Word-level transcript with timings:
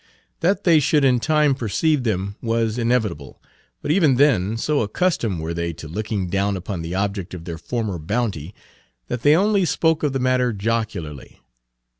That 0.39 0.63
they 0.63 0.79
should 0.79 1.05
in 1.05 1.19
time 1.19 1.53
perceive 1.53 2.01
them 2.03 2.35
was 2.41 2.79
inevitable. 2.79 3.39
But 3.83 3.91
even 3.91 4.15
then, 4.15 4.57
so 4.57 4.81
accustomed 4.81 5.41
were 5.41 5.53
they 5.53 5.73
to 5.73 5.87
looking 5.87 6.25
down 6.27 6.57
upon 6.57 6.81
the 6.81 6.95
object 6.95 7.35
of 7.35 7.45
their 7.45 7.59
former 7.59 7.99
bounty, 7.99 8.55
that 9.09 9.21
they 9.21 9.35
only 9.35 9.63
spoke 9.63 10.01
of 10.01 10.11
the 10.11 10.19
matter 10.19 10.53
jocularly. 10.53 11.39